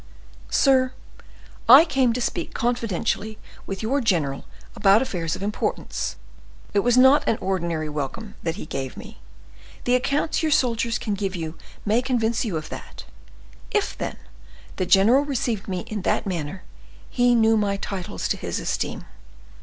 "Sir, 0.49 0.93
I 1.69 1.85
came 1.85 2.11
to 2.13 2.21
speak 2.21 2.55
confidentially 2.55 3.37
with 3.67 3.83
your 3.83 4.01
general 4.01 4.45
about 4.75 4.99
affairs 5.03 5.35
of 5.35 5.43
importance. 5.43 6.15
It 6.73 6.79
was 6.79 6.97
not 6.97 7.23
an 7.29 7.37
ordinary 7.39 7.87
welcome 7.87 8.33
that 8.41 8.55
he 8.55 8.65
gave 8.65 8.97
me. 8.97 9.19
The 9.83 9.93
accounts 9.93 10.41
your 10.41 10.51
soldiers 10.51 10.97
can 10.97 11.13
give 11.13 11.35
you 11.35 11.55
may 11.85 12.01
convince 12.01 12.43
you 12.43 12.57
of 12.57 12.69
that. 12.69 13.05
If, 13.69 13.95
then, 13.95 14.17
the 14.77 14.87
general 14.87 15.23
received 15.23 15.67
me 15.67 15.81
in 15.81 16.01
that 16.01 16.25
manner, 16.25 16.63
he 17.11 17.35
knew 17.35 17.55
my 17.55 17.77
titles 17.77 18.27
to 18.29 18.37
his 18.37 18.59
esteem. 18.59 19.05